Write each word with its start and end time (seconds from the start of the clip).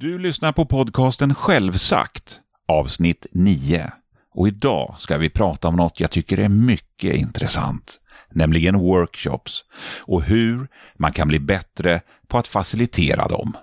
Du 0.00 0.18
lyssnar 0.18 0.52
på 0.52 0.64
podcasten 0.64 1.34
Självsagt, 1.34 2.40
avsnitt 2.68 3.26
9. 3.32 3.92
Och 4.34 4.48
idag 4.48 4.94
ska 4.98 5.18
vi 5.18 5.30
prata 5.30 5.68
om 5.68 5.76
något 5.76 6.00
jag 6.00 6.10
tycker 6.10 6.40
är 6.40 6.48
mycket 6.48 7.14
intressant, 7.16 8.00
nämligen 8.30 8.78
workshops 8.78 9.64
och 9.98 10.22
hur 10.22 10.68
man 10.94 11.12
kan 11.12 11.28
bli 11.28 11.38
bättre 11.38 12.00
på 12.26 12.38
att 12.38 12.48
facilitera 12.48 13.28
dem. 13.28 13.56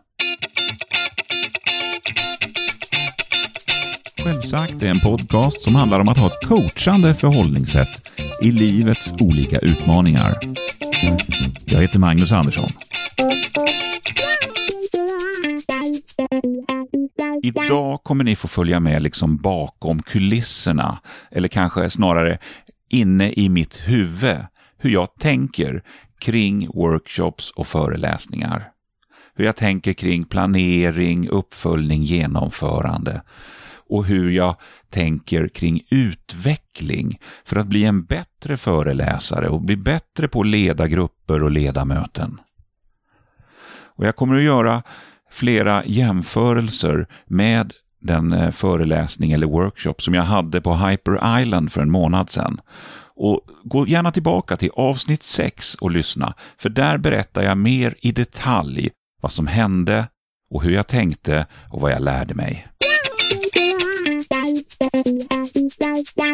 Självsagt 4.24 4.83
är 4.83 4.90
en 4.90 4.99
podcast 4.99 5.62
som 5.62 5.76
handlar 5.76 5.99
om 5.99 6.10
att 6.10 6.17
ha 6.17 6.28
ett 6.28 6.47
coachande 6.47 7.13
förhållningssätt 7.13 8.02
i 8.42 8.52
livets 8.52 9.13
olika 9.20 9.60
utmaningar. 9.60 10.40
Jag 11.65 11.81
heter 11.81 11.99
Magnus 11.99 12.31
Andersson. 12.31 12.70
Idag 17.44 18.04
kommer 18.04 18.23
ni 18.23 18.35
få 18.35 18.48
följa 18.48 18.80
med 18.80 19.02
liksom 19.02 19.38
bakom 19.38 20.02
kulisserna, 20.02 20.99
eller 21.31 21.48
kanske 21.48 21.89
snarare 21.89 22.38
inne 22.89 23.31
i 23.31 23.49
mitt 23.49 23.76
huvud, 23.76 24.38
hur 24.77 24.90
jag 24.90 25.16
tänker 25.20 25.84
kring 26.20 26.67
workshops 26.67 27.52
och 27.52 27.67
föreläsningar. 27.67 28.71
Hur 29.35 29.45
jag 29.45 29.55
tänker 29.55 29.93
kring 29.93 30.26
planering, 30.26 31.29
uppföljning, 31.29 32.03
genomförande 32.03 33.21
och 33.90 34.05
hur 34.05 34.29
jag 34.29 34.55
tänker 34.90 35.48
kring 35.48 35.81
utveckling 35.90 37.20
för 37.45 37.55
att 37.55 37.67
bli 37.67 37.84
en 37.84 38.05
bättre 38.05 38.57
föreläsare 38.57 39.49
och 39.49 39.62
bli 39.62 39.76
bättre 39.76 40.27
på 40.27 40.41
att 40.41 40.48
leda 40.48 40.88
grupper 40.88 41.43
och 41.43 41.52
leda 41.52 41.85
möten. 41.85 42.40
Och 43.98 44.05
jag 44.05 44.15
kommer 44.15 44.35
att 44.35 44.41
göra 44.41 44.84
flera 45.31 45.85
jämförelser 45.85 47.07
med 47.25 47.73
den 48.02 48.34
eh, 48.34 48.52
föreläsning 48.52 49.31
eller 49.31 49.48
workshop 49.48 49.95
som 49.99 50.13
jag 50.13 50.23
hade 50.23 50.62
på 50.62 50.76
Hyper 50.76 51.41
Island 51.41 51.71
för 51.71 51.81
en 51.81 51.91
månad 51.91 52.29
sedan. 52.29 52.62
Och 53.15 53.41
gå 53.63 53.87
gärna 53.87 54.12
tillbaka 54.12 54.57
till 54.57 54.70
avsnitt 54.73 55.23
6 55.23 55.76
och 55.76 55.91
lyssna, 55.91 56.34
för 56.57 56.70
där 56.70 56.98
berättar 56.98 57.41
jag 57.41 57.57
mer 57.57 57.96
i 58.01 58.12
detalj 58.12 58.90
vad 59.21 59.31
som 59.31 59.48
hände 59.48 60.07
och 60.49 60.63
hur 60.63 60.71
jag 60.71 60.87
tänkte 60.87 61.46
och 61.70 61.81
vad 61.81 61.91
jag 61.91 62.01
lärde 62.01 62.34
mig. 62.34 62.68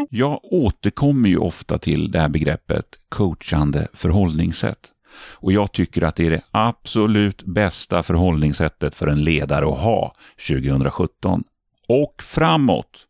Jag 0.10 0.40
återkommer 0.44 1.30
ju 1.30 1.38
ofta 1.38 1.78
till 1.78 2.12
det 2.12 2.20
här 2.20 2.30
begreppet 2.30 2.86
coachande 3.10 3.88
förhållningssätt. 3.94 4.92
Och 5.14 5.52
jag 5.52 5.72
tycker 5.72 6.02
att 6.02 6.16
det 6.16 6.26
är 6.26 6.32
det 6.32 6.44
absolut 6.52 7.44
bästa 7.44 8.04
förhållningssättet 8.04 8.96
för 8.96 9.08
en 9.08 9.24
ledare 9.24 9.66
att 9.66 9.80
ha 9.80 10.16
2017 10.48 11.44
och 11.88 12.24
framåt. 12.24 13.08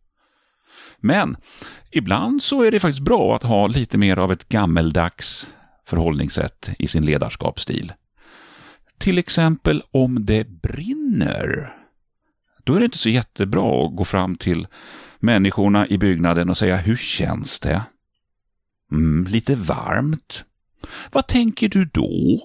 Men 0.98 1.38
ibland 1.92 2.44
så 2.44 2.64
är 2.64 2.72
det 2.72 2.80
faktiskt 2.80 3.04
bra 3.04 3.36
att 3.36 3.44
ha 3.44 3.68
lite 3.68 3.98
mer 3.98 4.18
av 4.18 4.32
ett 4.32 4.50
gammeldags 4.50 5.48
förhållningssätt 5.86 6.70
i 6.80 6.88
sin 6.88 7.06
ledarskapsstil. 7.06 7.94
Till 8.98 9.18
exempel 9.18 9.84
om 9.92 10.26
det 10.26 10.50
brinner. 10.50 11.74
Då 12.64 12.76
är 12.76 12.80
det 12.80 12.86
inte 12.86 12.98
så 12.98 13.10
jättebra 13.10 13.86
att 13.86 13.96
gå 13.96 14.06
fram 14.06 14.36
till 14.36 14.68
människorna 15.20 15.88
i 15.88 15.98
byggnaden 15.98 16.50
och 16.50 16.58
säga 16.58 16.78
hur 16.78 16.96
känns 16.96 17.60
det? 17.60 17.84
Mm, 18.92 19.28
lite 19.28 19.56
varmt. 19.56 20.44
Vad 21.12 21.28
tänker 21.28 21.70
du 21.70 21.86
då? 21.86 22.40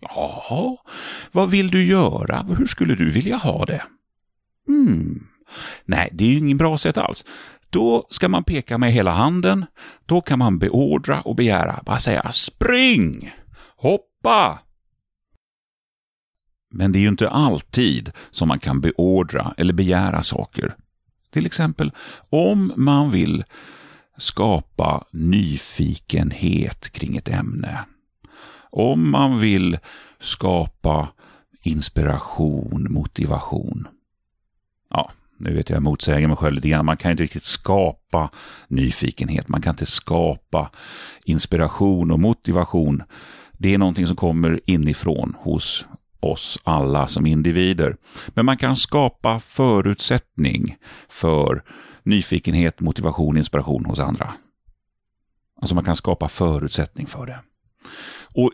Ja, 0.00 0.82
vad 1.32 1.50
vill 1.50 1.70
du 1.70 1.84
göra? 1.84 2.42
Hur 2.42 2.66
skulle 2.66 2.94
du 2.94 3.10
vilja 3.10 3.36
ha 3.36 3.64
det? 3.64 3.82
Hmm. 4.66 5.26
Nej, 5.84 6.08
det 6.12 6.24
är 6.24 6.28
ju 6.28 6.38
ingen 6.38 6.58
bra 6.58 6.78
sätt 6.78 6.98
alls. 6.98 7.24
Då 7.70 8.06
ska 8.10 8.28
man 8.28 8.44
peka 8.44 8.78
med 8.78 8.92
hela 8.92 9.10
handen. 9.10 9.66
Då 10.06 10.20
kan 10.20 10.38
man 10.38 10.58
beordra 10.58 11.20
och 11.20 11.36
begära. 11.36 11.82
Bara 11.86 11.98
säga 11.98 12.32
spring! 12.32 13.32
Hoppa! 13.76 14.58
Men 16.70 16.92
det 16.92 16.98
är 16.98 17.00
ju 17.00 17.08
inte 17.08 17.30
alltid 17.30 18.12
som 18.30 18.48
man 18.48 18.58
kan 18.58 18.80
beordra 18.80 19.54
eller 19.56 19.72
begära 19.74 20.22
saker. 20.22 20.76
Till 21.30 21.46
exempel 21.46 21.92
om 22.30 22.72
man 22.76 23.10
vill 23.10 23.44
skapa 24.18 25.04
nyfikenhet 25.10 26.92
kring 26.92 27.16
ett 27.16 27.28
ämne. 27.28 27.84
Om 28.70 29.10
man 29.10 29.40
vill 29.40 29.78
skapa 30.20 31.08
inspiration, 31.62 32.86
motivation. 32.90 33.88
Ja, 34.90 35.10
nu 35.36 35.54
vet 35.54 35.70
jag, 35.70 35.76
jag 35.76 35.82
motsäger 35.82 36.28
mig 36.28 36.36
själv 36.36 36.54
lite 36.54 36.68
grann. 36.68 36.86
Man 36.86 36.96
kan 36.96 37.10
inte 37.10 37.22
riktigt 37.22 37.42
skapa 37.42 38.30
nyfikenhet. 38.68 39.48
Man 39.48 39.62
kan 39.62 39.72
inte 39.72 39.86
skapa 39.86 40.70
inspiration 41.24 42.10
och 42.10 42.20
motivation. 42.20 43.02
Det 43.52 43.74
är 43.74 43.78
någonting 43.78 44.06
som 44.06 44.16
kommer 44.16 44.60
inifrån 44.66 45.36
hos 45.38 45.86
oss 46.20 46.58
alla 46.64 47.08
som 47.08 47.26
individer. 47.26 47.96
Men 48.28 48.46
man 48.46 48.56
kan 48.56 48.76
skapa 48.76 49.40
förutsättning 49.40 50.76
för 51.08 51.62
nyfikenhet, 52.04 52.80
motivation, 52.80 53.36
inspiration 53.36 53.84
hos 53.84 54.00
andra. 54.00 54.32
Alltså 55.60 55.74
man 55.74 55.84
kan 55.84 55.96
skapa 55.96 56.28
förutsättning 56.28 57.06
för 57.06 57.26
det. 57.26 57.40
Och 58.34 58.52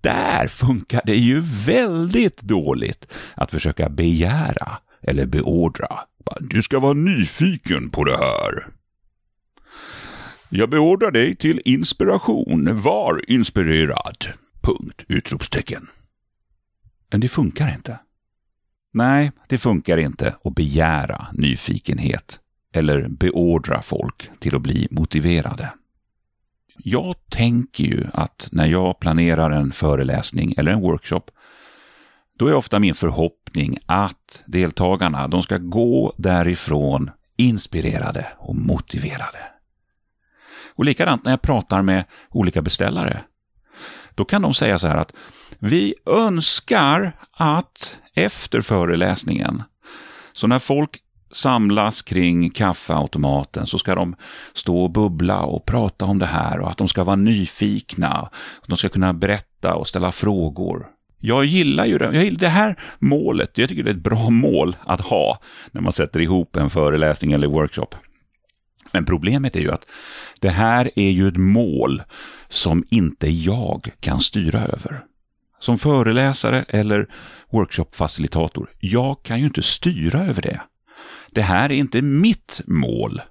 där 0.00 0.48
funkar 0.48 1.00
det 1.04 1.16
ju 1.16 1.40
väldigt 1.66 2.42
dåligt 2.42 3.06
att 3.34 3.50
försöka 3.50 3.88
begära 3.88 4.78
eller 5.02 5.26
beordra. 5.26 6.00
Du 6.40 6.62
ska 6.62 6.80
vara 6.80 6.92
nyfiken 6.92 7.90
på 7.90 8.04
det 8.04 8.16
här. 8.16 8.66
Jag 10.48 10.70
beordrar 10.70 11.10
dig 11.10 11.36
till 11.36 11.62
inspiration. 11.64 12.80
Var 12.80 13.30
inspirerad. 13.30 14.26
Punkt. 14.60 15.04
Utropstecken. 15.08 15.86
Men 17.10 17.20
det 17.20 17.28
funkar 17.28 17.74
inte. 17.74 17.98
Nej, 18.92 19.32
det 19.48 19.58
funkar 19.58 19.96
inte 19.96 20.34
att 20.44 20.54
begära 20.54 21.26
nyfikenhet 21.32 22.40
eller 22.72 23.08
beordra 23.08 23.82
folk 23.82 24.30
till 24.38 24.56
att 24.56 24.62
bli 24.62 24.88
motiverade. 24.90 25.72
Jag 26.76 27.14
tänker 27.28 27.84
ju 27.84 28.06
att 28.12 28.48
när 28.52 28.66
jag 28.66 29.00
planerar 29.00 29.50
en 29.50 29.72
föreläsning 29.72 30.54
eller 30.56 30.72
en 30.72 30.80
workshop, 30.80 31.22
då 32.38 32.46
är 32.46 32.54
ofta 32.54 32.78
min 32.78 32.94
förhoppning 32.94 33.78
att 33.86 34.42
deltagarna 34.46 35.28
de 35.28 35.42
ska 35.42 35.58
gå 35.58 36.14
därifrån 36.16 37.10
inspirerade 37.36 38.26
och 38.38 38.56
motiverade. 38.56 39.38
Och 40.74 40.84
likadant 40.84 41.24
när 41.24 41.32
jag 41.32 41.42
pratar 41.42 41.82
med 41.82 42.04
olika 42.30 42.62
beställare. 42.62 43.20
Då 44.14 44.24
kan 44.24 44.42
de 44.42 44.54
säga 44.54 44.78
så 44.78 44.86
här 44.86 44.96
att 44.96 45.12
vi 45.58 45.94
önskar 46.06 47.12
att 47.32 47.98
efter 48.14 48.60
föreläsningen, 48.60 49.62
så 50.32 50.46
när 50.46 50.58
folk 50.58 51.02
samlas 51.32 52.02
kring 52.02 52.50
kaffeautomaten 52.50 53.66
så 53.66 53.78
ska 53.78 53.94
de 53.94 54.16
stå 54.54 54.82
och 54.82 54.90
bubbla 54.90 55.42
och 55.42 55.66
prata 55.66 56.04
om 56.04 56.18
det 56.18 56.26
här 56.26 56.60
och 56.60 56.70
att 56.70 56.78
de 56.78 56.88
ska 56.88 57.04
vara 57.04 57.16
nyfikna. 57.16 58.30
De 58.66 58.76
ska 58.76 58.88
kunna 58.88 59.12
berätta 59.12 59.74
och 59.74 59.88
ställa 59.88 60.12
frågor. 60.12 60.86
Jag 61.18 61.44
gillar 61.44 61.86
ju 61.86 61.98
det. 61.98 62.04
Jag 62.04 62.24
gillar 62.24 62.38
det 62.38 62.48
här 62.48 62.78
målet. 62.98 63.58
Jag 63.58 63.68
tycker 63.68 63.82
det 63.82 63.90
är 63.90 63.94
ett 63.94 64.02
bra 64.02 64.30
mål 64.30 64.76
att 64.84 65.00
ha 65.00 65.38
när 65.70 65.80
man 65.80 65.92
sätter 65.92 66.20
ihop 66.20 66.56
en 66.56 66.70
föreläsning 66.70 67.32
eller 67.32 67.46
workshop. 67.46 67.94
Men 68.92 69.04
problemet 69.04 69.56
är 69.56 69.60
ju 69.60 69.72
att 69.72 69.86
det 70.40 70.50
här 70.50 70.90
är 70.96 71.10
ju 71.10 71.28
ett 71.28 71.36
mål 71.36 72.02
som 72.48 72.84
inte 72.90 73.28
jag 73.28 73.90
kan 74.00 74.20
styra 74.20 74.60
över. 74.60 75.04
Som 75.58 75.78
föreläsare 75.78 76.64
eller 76.68 77.08
workshopfacilitator, 77.50 78.70
jag 78.78 79.22
kan 79.22 79.38
ju 79.38 79.44
inte 79.44 79.62
styra 79.62 80.26
över 80.26 80.42
det. 80.42 80.60
Det 81.32 81.42
här 81.42 81.72
är 81.72 81.76
inte 81.76 82.02
mitt 82.02 82.60
mål. 82.66 83.22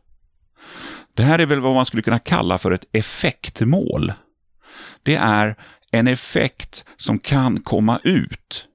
Det 1.13 1.23
här 1.23 1.39
är 1.39 1.45
väl 1.45 1.59
vad 1.59 1.75
man 1.75 1.85
skulle 1.85 2.03
kunna 2.03 2.19
kalla 2.19 2.57
för 2.57 2.71
ett 2.71 2.85
effektmål. 2.91 4.13
Det 5.03 5.15
är 5.15 5.55
en 5.91 6.07
effekt 6.07 6.85
som 6.97 7.19
kan 7.19 7.59
komma 7.59 7.99
ut 8.03 8.67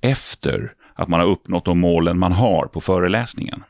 efter 0.00 0.72
att 0.94 1.08
man 1.08 1.20
har 1.20 1.26
uppnått 1.26 1.64
de 1.64 1.80
målen 1.80 2.18
man 2.18 2.32
har 2.32 2.66
på 2.66 2.80
föreläsningen. 2.80 3.64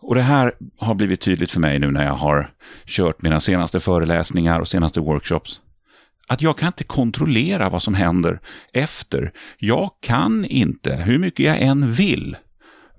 Och 0.00 0.14
Det 0.14 0.22
här 0.22 0.54
har 0.78 0.94
blivit 0.94 1.20
tydligt 1.20 1.50
för 1.50 1.60
mig 1.60 1.78
nu 1.78 1.90
när 1.90 2.04
jag 2.04 2.14
har 2.14 2.50
kört 2.86 3.22
mina 3.22 3.40
senaste 3.40 3.80
föreläsningar 3.80 4.60
och 4.60 4.68
senaste 4.68 5.00
workshops. 5.00 5.60
Att 6.28 6.42
jag 6.42 6.58
kan 6.58 6.66
inte 6.66 6.84
kontrollera 6.84 7.68
vad 7.68 7.82
som 7.82 7.94
händer 7.94 8.40
efter. 8.72 9.32
Jag 9.58 9.90
kan 10.00 10.44
inte, 10.44 10.96
hur 10.96 11.18
mycket 11.18 11.46
jag 11.46 11.60
än 11.60 11.92
vill, 11.92 12.36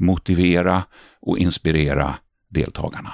motivera 0.03 0.83
och 1.21 1.37
inspirera 1.37 2.15
deltagarna. 2.49 3.13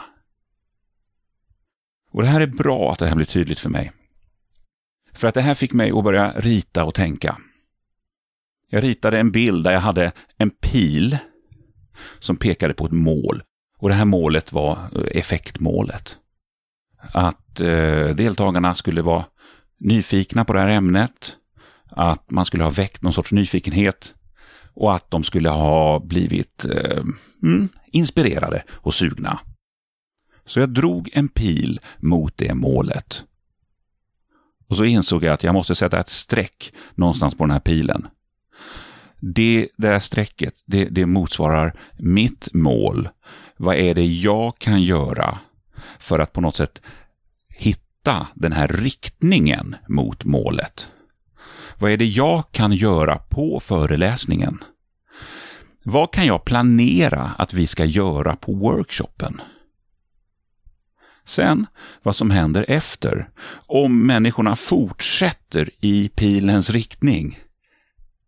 Och 2.12 2.22
Det 2.22 2.28
här 2.28 2.42
är 2.42 2.48
bra 2.48 2.92
att 2.92 3.00
det 3.00 3.08
här 3.08 3.16
blir 3.16 3.26
tydligt 3.26 3.60
för 3.60 3.70
mig. 3.70 3.92
För 5.14 5.28
att 5.28 5.34
det 5.34 5.42
här 5.42 5.54
fick 5.54 5.74
mig 5.74 5.92
att 5.92 6.04
börja 6.04 6.32
rita 6.32 6.86
och 6.86 6.96
tänka. 6.96 7.38
Jag 8.70 8.84
ritade 8.84 9.20
en 9.20 9.32
bild 9.32 9.64
där 9.64 9.72
jag 9.72 9.80
hade 9.80 10.12
en 10.38 10.50
pil 10.50 11.18
som 12.20 12.38
pekade 12.38 12.74
på 12.74 12.86
ett 12.86 12.92
mål. 12.92 13.44
Och 13.78 13.90
det 13.90 13.96
här 13.96 14.06
målet 14.06 14.54
var 14.54 14.90
effektmålet. 15.12 16.18
Att 16.98 17.60
eh, 17.60 18.08
deltagarna 18.08 18.76
skulle 18.76 19.02
vara 19.02 19.26
nyfikna 19.80 20.46
på 20.46 20.54
det 20.54 20.60
här 20.60 20.68
ämnet, 20.68 21.36
att 21.90 22.32
man 22.32 22.46
skulle 22.46 22.64
ha 22.64 22.72
väckt 22.72 23.02
någon 23.02 23.14
sorts 23.14 23.32
nyfikenhet 23.32 24.16
och 24.80 24.96
att 24.96 25.12
de 25.12 25.24
skulle 25.24 25.50
ha 25.50 26.00
blivit 26.00 26.66
eh, 26.66 27.04
mm, 27.44 27.70
inspirerade 27.92 28.64
och 28.70 28.94
sugna. 28.94 29.40
Så 30.46 30.60
jag 30.60 30.70
drog 30.70 31.10
en 31.14 31.28
pil 31.28 31.80
mot 31.98 32.38
det 32.38 32.54
målet. 32.54 33.24
Och 34.68 34.76
så 34.76 34.86
insåg 34.86 35.24
jag 35.24 35.34
att 35.34 35.44
jag 35.44 35.54
måste 35.54 35.76
sätta 35.76 36.00
ett 36.00 36.10
streck 36.10 36.74
någonstans 36.96 37.36
på 37.36 37.44
den 37.44 37.52
här 37.52 37.60
pilen. 37.60 38.08
Det 39.20 39.70
där 39.78 40.00
strecket, 40.00 40.54
det, 40.66 40.86
det 40.86 41.06
motsvarar 41.06 41.80
mitt 41.98 42.54
mål. 42.54 43.10
Vad 43.58 43.76
är 43.76 43.94
det 43.94 44.06
jag 44.06 44.58
kan 44.58 44.84
göra 44.84 45.40
för 46.00 46.20
att 46.20 46.34
på 46.34 46.42
något 46.42 46.56
sätt 46.56 46.82
hitta 47.50 48.28
den 48.34 48.52
här 48.52 48.68
riktningen 48.68 49.76
mot 49.88 50.24
målet? 50.24 50.92
Vad 51.80 51.92
är 51.92 51.98
det 51.98 52.06
jag 52.06 52.52
kan 52.52 52.72
göra 52.72 53.18
på 53.18 53.60
föreläsningen? 53.60 54.64
Vad 55.84 56.14
kan 56.14 56.26
jag 56.26 56.46
planera 56.46 57.32
att 57.38 57.54
vi 57.54 57.68
ska 57.68 57.86
göra 57.86 58.36
på 58.36 58.54
workshopen? 58.54 59.42
Sen 61.26 61.68
vad 62.04 62.16
som 62.16 62.32
händer 62.32 62.66
efter, 62.68 63.30
om 63.68 64.08
människorna 64.08 64.56
fortsätter 64.56 65.70
i 65.80 66.10
pilens 66.16 66.70
riktning. 66.70 67.40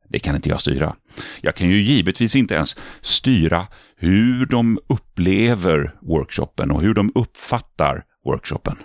Det 0.09 0.19
kan 0.19 0.35
inte 0.35 0.49
jag 0.49 0.61
styra. 0.61 0.95
Jag 1.41 1.55
kan 1.55 1.69
ju 1.69 1.81
givetvis 1.81 2.35
inte 2.35 2.55
ens 2.55 2.75
styra 3.01 3.67
hur 3.95 4.45
de 4.45 4.79
upplever 4.87 5.95
workshopen 6.01 6.71
och 6.71 6.81
hur 6.81 6.93
de 6.93 7.11
uppfattar 7.15 8.03
workshopen. 8.25 8.77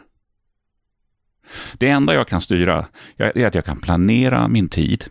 Det 1.79 1.89
enda 1.89 2.15
jag 2.15 2.29
kan 2.29 2.41
styra 2.41 2.87
är 3.17 3.47
att 3.47 3.55
jag 3.55 3.65
kan 3.65 3.81
planera 3.81 4.49
min 4.49 4.69
tid, 4.69 5.05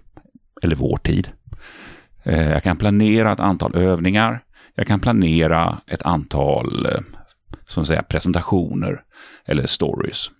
eller 0.61 0.75
vår 0.75 0.97
tid. 0.97 1.29
Eh, 2.23 2.49
jag 2.49 2.63
kan 2.63 2.77
planera 2.77 3.31
ett 3.33 3.39
antal 3.39 3.75
övningar. 3.75 4.43
Jag 4.75 4.87
kan 4.87 4.99
planera 4.99 5.81
ett 5.87 6.01
antal 6.01 6.85
eh, 6.85 7.01
som 7.67 7.85
säga, 7.85 8.03
presentationer 8.03 9.03
eller 9.45 9.65
stories. 9.65 10.31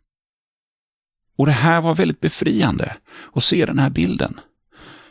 Och 1.37 1.45
det 1.45 1.51
här 1.51 1.81
var 1.81 1.95
väldigt 1.95 2.19
befriande 2.19 2.95
att 3.33 3.43
se 3.43 3.65
den 3.65 3.79
här 3.79 3.89
bilden. 3.89 4.39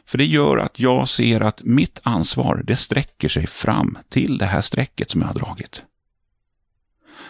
För 0.06 0.19
det 0.19 0.25
gör 0.25 0.58
att 0.58 0.78
jag 0.78 1.08
ser 1.08 1.40
att 1.40 1.62
mitt 1.62 2.00
ansvar, 2.02 2.62
det 2.64 2.76
sträcker 2.76 3.28
sig 3.28 3.46
fram 3.46 3.98
till 4.08 4.38
det 4.38 4.46
här 4.46 4.60
strecket 4.60 5.10
som 5.10 5.20
jag 5.20 5.28
har 5.28 5.34
dragit. 5.34 5.82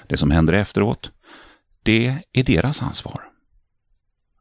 Det 0.07 0.17
som 0.17 0.31
händer 0.31 0.53
efteråt, 0.53 1.11
det 1.83 2.19
är 2.33 2.45
deras 2.45 2.83
ansvar. 2.83 3.34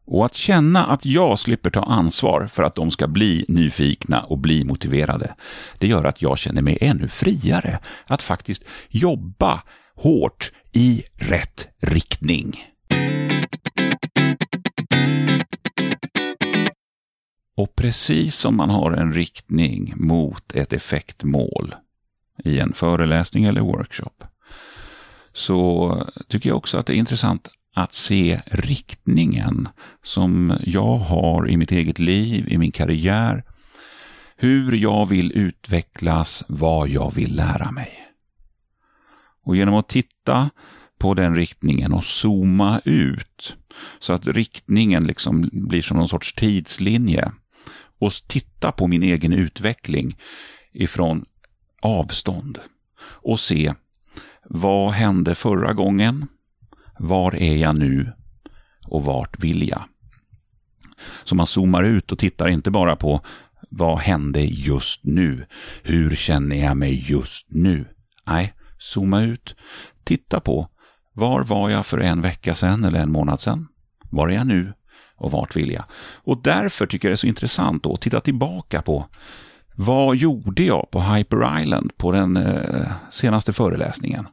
Och 0.05 0.25
att 0.25 0.33
känna 0.33 0.85
att 0.85 1.05
jag 1.05 1.39
slipper 1.39 1.69
ta 1.69 1.83
ansvar 1.83 2.47
för 2.47 2.63
att 2.63 2.75
de 2.75 2.91
ska 2.91 3.07
bli 3.07 3.45
nyfikna 3.47 4.23
och 4.23 4.37
bli 4.37 4.63
motiverade, 4.63 5.35
det 5.77 5.87
gör 5.87 6.05
att 6.05 6.21
jag 6.21 6.37
känner 6.37 6.61
mig 6.61 6.77
ännu 6.81 7.07
friare 7.07 7.79
att 8.07 8.21
faktiskt 8.21 8.63
jobba 8.89 9.63
hårt 9.95 10.51
i 10.71 11.03
rätt 11.13 11.67
riktning. 11.81 12.73
Och 17.57 17.75
precis 17.75 18.35
som 18.35 18.57
man 18.57 18.69
har 18.69 18.91
en 18.91 19.13
riktning 19.13 19.93
mot 19.95 20.53
ett 20.53 20.73
effektmål 20.73 21.75
i 22.43 22.59
en 22.59 22.73
föreläsning 22.73 23.43
eller 23.43 23.61
workshop, 23.61 24.23
så 25.33 26.07
tycker 26.27 26.49
jag 26.49 26.57
också 26.57 26.77
att 26.77 26.85
det 26.85 26.93
är 26.93 26.97
intressant 26.97 27.49
att 27.73 27.93
se 27.93 28.41
riktningen 28.45 29.69
som 30.03 30.57
jag 30.63 30.97
har 30.97 31.49
i 31.49 31.57
mitt 31.57 31.71
eget 31.71 31.99
liv, 31.99 32.49
i 32.49 32.57
min 32.57 32.71
karriär, 32.71 33.43
hur 34.35 34.71
jag 34.75 35.05
vill 35.05 35.31
utvecklas, 35.31 36.43
vad 36.47 36.89
jag 36.89 37.13
vill 37.13 37.35
lära 37.35 37.71
mig. 37.71 37.99
Och 39.43 39.55
genom 39.55 39.75
att 39.75 39.89
titta 39.89 40.49
på 40.97 41.13
den 41.13 41.35
riktningen 41.35 41.93
och 41.93 42.03
zooma 42.03 42.81
ut 42.85 43.55
så 43.99 44.13
att 44.13 44.27
riktningen 44.27 45.03
liksom 45.03 45.49
blir 45.51 45.81
som 45.81 45.97
någon 45.97 46.07
sorts 46.07 46.33
tidslinje 46.33 47.31
och 47.99 48.13
titta 48.27 48.71
på 48.71 48.87
min 48.87 49.03
egen 49.03 49.33
utveckling 49.33 50.17
ifrån 50.71 51.25
avstånd 51.81 52.59
och 53.03 53.39
se 53.39 53.73
vad 54.43 54.91
hände 54.91 55.35
förra 55.35 55.73
gången? 55.73 56.27
Var 57.03 57.35
är 57.35 57.55
jag 57.55 57.75
nu? 57.75 58.13
Och 58.87 59.03
vart 59.05 59.39
vill 59.39 59.69
jag? 59.69 59.83
Så 61.23 61.35
man 61.35 61.47
zoomar 61.47 61.83
ut 61.83 62.11
och 62.11 62.19
tittar 62.19 62.47
inte 62.47 62.71
bara 62.71 62.95
på 62.95 63.21
vad 63.69 63.99
hände 63.99 64.41
just 64.41 65.03
nu? 65.03 65.45
Hur 65.83 66.15
känner 66.15 66.55
jag 66.55 66.77
mig 66.77 67.11
just 67.11 67.47
nu? 67.49 67.85
Nej, 68.25 68.53
zooma 68.77 69.21
ut. 69.21 69.55
Titta 70.03 70.39
på 70.39 70.67
var 71.13 71.43
var 71.43 71.69
jag 71.69 71.85
för 71.85 71.97
en 71.97 72.21
vecka 72.21 72.55
sedan 72.55 72.83
eller 72.83 72.99
en 72.99 73.11
månad 73.11 73.39
sedan? 73.39 73.67
Var 74.11 74.27
är 74.27 74.33
jag 74.33 74.47
nu? 74.47 74.73
Och 75.15 75.31
vart 75.31 75.55
vill 75.55 75.71
jag? 75.71 75.83
Och 76.15 76.41
därför 76.43 76.85
tycker 76.85 77.07
jag 77.07 77.11
det 77.11 77.15
är 77.15 77.17
så 77.17 77.27
intressant 77.27 77.85
att 77.85 78.01
titta 78.01 78.21
tillbaka 78.21 78.81
på 78.81 79.07
vad 79.75 80.15
gjorde 80.15 80.63
jag 80.63 80.91
på 80.91 81.01
Hyper 81.01 81.61
Island 81.61 81.97
på 81.97 82.11
den 82.11 82.37
eh, 82.37 82.91
senaste 83.11 83.53
föreläsningen? 83.53 84.27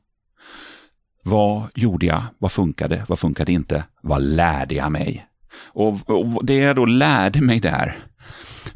Vad 1.22 1.68
gjorde 1.74 2.06
jag? 2.06 2.22
Vad 2.38 2.52
funkade? 2.52 3.04
Vad 3.08 3.18
funkade 3.18 3.52
inte? 3.52 3.84
Vad 4.02 4.22
lärde 4.22 4.74
jag 4.74 4.92
mig? 4.92 5.26
Och, 5.52 6.10
och 6.10 6.44
det 6.44 6.54
jag 6.54 6.76
då 6.76 6.86
lärde 6.86 7.40
mig 7.40 7.60
där, 7.60 7.98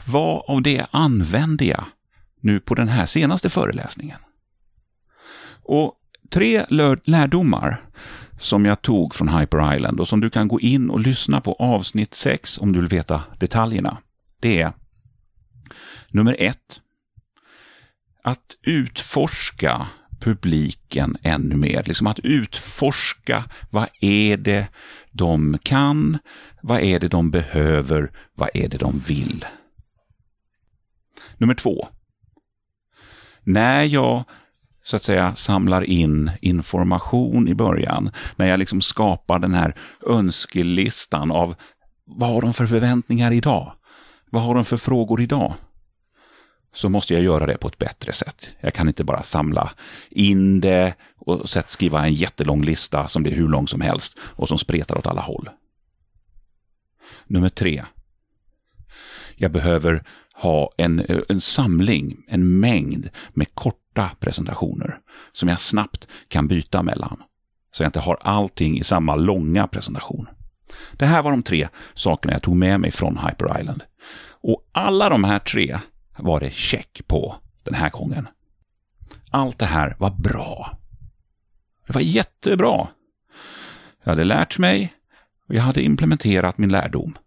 vad 0.06 0.42
av 0.48 0.62
det 0.62 0.86
använde 0.90 1.64
jag 1.64 1.84
nu 2.40 2.60
på 2.60 2.74
den 2.74 2.88
här 2.88 3.06
senaste 3.06 3.50
föreläsningen? 3.50 4.18
Och 5.62 5.94
tre 6.30 6.64
lärdomar 7.04 7.80
som 8.38 8.66
jag 8.66 8.82
tog 8.82 9.14
från 9.14 9.28
Hyper 9.28 9.74
Island 9.74 10.00
och 10.00 10.08
som 10.08 10.20
du 10.20 10.30
kan 10.30 10.48
gå 10.48 10.60
in 10.60 10.90
och 10.90 11.00
lyssna 11.00 11.40
på 11.40 11.52
avsnitt 11.52 12.14
6 12.14 12.58
om 12.58 12.72
du 12.72 12.80
vill 12.80 12.88
veta 12.88 13.22
detaljerna. 13.38 13.98
Det 14.40 14.62
är 14.62 14.72
nummer 16.10 16.36
ett. 16.38 16.80
Att 18.22 18.56
utforska 18.62 19.86
publiken 20.20 21.16
ännu 21.22 21.56
mer. 21.56 21.82
Liksom 21.86 22.06
att 22.06 22.18
utforska 22.18 23.44
vad 23.70 23.88
är 24.00 24.36
det 24.36 24.66
de 25.10 25.58
kan, 25.62 26.18
vad 26.62 26.80
är 26.80 27.00
det 27.00 27.08
de 27.08 27.30
behöver, 27.30 28.10
vad 28.34 28.48
är 28.54 28.68
det 28.68 28.78
de 28.78 28.98
vill. 28.98 29.44
Nummer 31.36 31.54
två. 31.54 31.88
När 33.42 33.82
jag 33.82 34.24
så 34.84 34.96
att 34.96 35.02
säga 35.02 35.34
samlar 35.34 35.82
in 35.82 36.30
information 36.40 37.48
i 37.48 37.54
början. 37.54 38.10
När 38.36 38.46
jag 38.46 38.58
liksom 38.58 38.80
skapar 38.80 39.38
den 39.38 39.54
här 39.54 39.76
önskelistan 40.06 41.30
av 41.30 41.54
vad 42.06 42.28
har 42.28 42.40
de 42.40 42.54
för 42.54 42.66
förväntningar 42.66 43.32
idag? 43.32 43.72
Vad 44.30 44.42
har 44.42 44.54
de 44.54 44.64
för 44.64 44.76
frågor 44.76 45.20
idag? 45.20 45.54
Så 46.74 46.88
måste 46.88 47.14
jag 47.14 47.22
göra 47.22 47.46
det 47.46 47.58
på 47.58 47.68
ett 47.68 47.78
bättre 47.78 48.12
sätt. 48.12 48.48
Jag 48.60 48.74
kan 48.74 48.88
inte 48.88 49.04
bara 49.04 49.22
samla 49.22 49.70
in 50.10 50.60
det 50.60 50.94
och 51.16 51.48
skriva 51.48 52.04
en 52.04 52.14
jättelång 52.14 52.64
lista 52.64 53.08
som 53.08 53.22
blir 53.22 53.32
hur 53.32 53.48
lång 53.48 53.68
som 53.68 53.80
helst 53.80 54.18
och 54.20 54.48
som 54.48 54.58
spretar 54.58 54.98
åt 54.98 55.06
alla 55.06 55.20
håll. 55.20 55.50
Nummer 57.26 57.48
tre. 57.48 57.84
Jag 59.36 59.52
behöver 59.52 60.04
ha 60.34 60.70
en, 60.76 61.22
en 61.28 61.40
samling, 61.40 62.24
en 62.28 62.60
mängd 62.60 63.08
med 63.30 63.54
korta 63.54 64.10
presentationer 64.20 64.98
som 65.32 65.48
jag 65.48 65.60
snabbt 65.60 66.08
kan 66.28 66.48
byta 66.48 66.82
mellan. 66.82 67.22
Så 67.72 67.82
jag 67.82 67.88
inte 67.88 68.00
har 68.00 68.18
allting 68.20 68.78
i 68.78 68.84
samma 68.84 69.16
långa 69.16 69.66
presentation. 69.66 70.28
Det 70.92 71.06
här 71.06 71.22
var 71.22 71.30
de 71.30 71.42
tre 71.42 71.68
sakerna 71.94 72.32
jag 72.32 72.42
tog 72.42 72.56
med 72.56 72.80
mig 72.80 72.90
från 72.90 73.18
Hyper 73.18 73.60
Island. 73.60 73.82
Och 74.42 74.68
alla 74.72 75.08
de 75.08 75.24
här 75.24 75.38
tre 75.38 75.78
var 76.16 76.40
det 76.40 76.50
check 76.50 77.00
på 77.06 77.36
den 77.62 77.74
här 77.74 77.90
gången. 77.90 78.28
Allt 79.30 79.58
det 79.58 79.66
här 79.66 79.96
var 79.98 80.10
bra. 80.10 80.78
Det 81.86 81.92
var 81.92 82.00
jättebra. 82.00 82.88
Jag 84.02 84.10
hade 84.12 84.24
lärt 84.24 84.58
mig 84.58 84.94
och 85.48 85.54
jag 85.54 85.62
hade 85.62 85.82
implementerat 85.82 86.58
min 86.58 86.72
lärdom. 86.72 87.18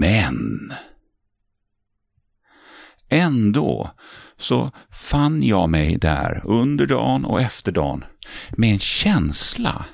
Men 0.00 0.72
Ändå 3.12 3.90
så 4.36 4.70
fann 4.90 5.42
jag 5.42 5.70
mig 5.70 5.96
där 5.96 6.42
under 6.44 6.86
dagen 6.86 7.24
och 7.24 7.40
efter 7.40 7.72
dagen 7.72 8.04
med 8.50 8.72
en 8.72 8.78
känsla, 8.78 9.84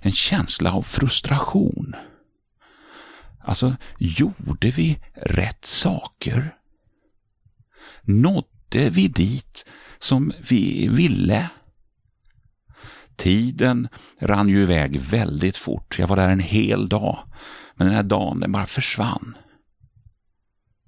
en 0.00 0.12
känsla 0.12 0.72
av 0.72 0.82
frustration. 0.82 1.94
Alltså, 3.40 3.76
gjorde 3.98 4.70
vi 4.70 4.98
rätt 5.14 5.64
saker? 5.64 6.54
Nådde 8.10 8.90
vi 8.90 9.08
dit 9.08 9.66
som 9.98 10.32
vi 10.48 10.88
ville? 10.88 11.50
Tiden 13.16 13.88
rann 14.18 14.48
ju 14.48 14.62
iväg 14.62 15.00
väldigt 15.00 15.56
fort. 15.56 15.98
Jag 15.98 16.08
var 16.08 16.16
där 16.16 16.28
en 16.28 16.40
hel 16.40 16.88
dag. 16.88 17.18
Men 17.74 17.86
den 17.86 17.96
här 17.96 18.02
dagen, 18.02 18.40
den 18.40 18.52
bara 18.52 18.66
försvann. 18.66 19.36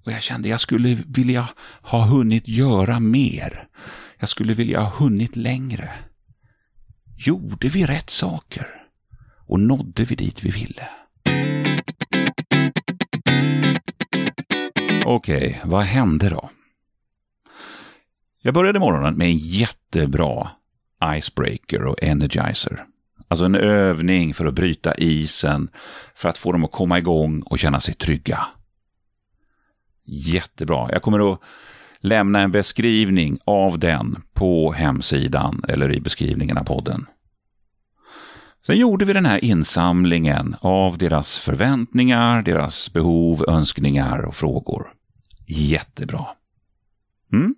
Och 0.04 0.12
jag 0.12 0.22
kände 0.22 0.48
jag 0.48 0.60
skulle 0.60 0.94
vilja 1.06 1.48
ha 1.82 2.04
hunnit 2.04 2.48
göra 2.48 3.00
mer. 3.00 3.68
Jag 4.18 4.28
skulle 4.28 4.54
vilja 4.54 4.80
ha 4.80 4.96
hunnit 4.96 5.36
längre. 5.36 5.90
Gjorde 7.16 7.68
vi 7.68 7.86
rätt 7.86 8.10
saker? 8.10 8.66
Och 9.46 9.60
nådde 9.60 10.04
vi 10.04 10.14
dit 10.14 10.44
vi 10.44 10.50
ville? 10.50 10.88
Okej, 15.04 15.46
okay, 15.46 15.70
vad 15.70 15.84
hände 15.84 16.30
då? 16.30 16.50
Jag 18.44 18.54
började 18.54 18.78
morgonen 18.78 19.14
med 19.14 19.26
en 19.26 19.36
jättebra 19.36 20.50
icebreaker 21.16 21.84
och 21.84 22.02
energizer. 22.02 22.84
Alltså 23.28 23.44
en 23.44 23.54
övning 23.54 24.34
för 24.34 24.46
att 24.46 24.54
bryta 24.54 24.94
isen, 24.94 25.68
för 26.14 26.28
att 26.28 26.38
få 26.38 26.52
dem 26.52 26.64
att 26.64 26.72
komma 26.72 26.98
igång 26.98 27.42
och 27.42 27.58
känna 27.58 27.80
sig 27.80 27.94
trygga. 27.94 28.46
Jättebra. 30.04 30.88
Jag 30.92 31.02
kommer 31.02 31.32
att 31.32 31.40
lämna 31.98 32.40
en 32.40 32.52
beskrivning 32.52 33.38
av 33.44 33.78
den 33.78 34.22
på 34.32 34.72
hemsidan 34.72 35.64
eller 35.68 35.92
i 35.92 36.00
beskrivningen 36.00 36.58
av 36.58 36.64
podden. 36.64 37.06
Sen 38.66 38.78
gjorde 38.78 39.04
vi 39.04 39.12
den 39.12 39.26
här 39.26 39.44
insamlingen 39.44 40.56
av 40.60 40.98
deras 40.98 41.38
förväntningar, 41.38 42.42
deras 42.42 42.92
behov, 42.92 43.44
önskningar 43.48 44.18
och 44.18 44.36
frågor. 44.36 44.92
Jättebra. 45.46 46.26
Mm? 47.32 47.54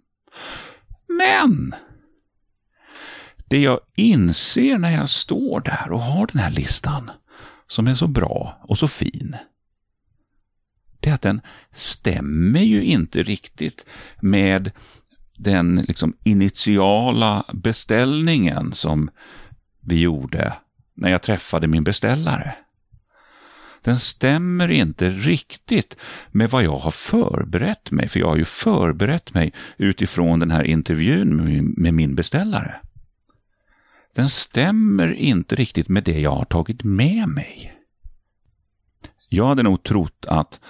Men 1.46 1.74
det 3.48 3.58
jag 3.58 3.80
inser 3.96 4.78
när 4.78 4.90
jag 4.90 5.10
står 5.10 5.60
där 5.60 5.92
och 5.92 6.02
har 6.02 6.26
den 6.26 6.42
här 6.42 6.50
listan, 6.50 7.10
som 7.66 7.86
är 7.86 7.94
så 7.94 8.06
bra 8.06 8.58
och 8.62 8.78
så 8.78 8.88
fin, 8.88 9.36
det 11.00 11.10
är 11.10 11.14
att 11.14 11.22
den 11.22 11.40
stämmer 11.72 12.60
ju 12.60 12.84
inte 12.84 13.22
riktigt 13.22 13.86
med 14.20 14.70
den 15.36 15.76
liksom 15.76 16.16
initiala 16.24 17.44
beställningen 17.52 18.72
som 18.72 19.10
vi 19.80 20.00
gjorde 20.00 20.56
när 20.94 21.10
jag 21.10 21.22
träffade 21.22 21.66
min 21.66 21.84
beställare. 21.84 22.54
Den 23.84 23.98
stämmer 23.98 24.70
inte 24.70 25.10
riktigt 25.10 25.96
med 26.30 26.50
vad 26.50 26.64
jag 26.64 26.76
har 26.76 26.90
förberett 26.90 27.90
mig, 27.90 28.08
för 28.08 28.20
jag 28.20 28.28
har 28.28 28.36
ju 28.36 28.44
förberett 28.44 29.34
mig 29.34 29.52
utifrån 29.76 30.38
den 30.38 30.50
här 30.50 30.64
intervjun 30.64 31.74
med 31.76 31.94
min 31.94 32.14
beställare. 32.14 32.74
Den 34.14 34.28
stämmer 34.28 35.12
inte 35.12 35.54
riktigt 35.54 35.88
med 35.88 36.04
det 36.04 36.20
jag 36.20 36.34
har 36.34 36.44
tagit 36.44 36.84
med 36.84 37.28
mig. 37.28 37.74
Jag 39.28 39.46
hade 39.46 39.62
nog 39.62 39.82
trott 39.82 40.24
att 40.28 40.60